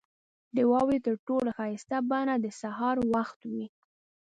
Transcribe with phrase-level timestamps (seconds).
[0.55, 3.65] •د واورې تر ټولو ښایسته بڼه د سهار وخت وي.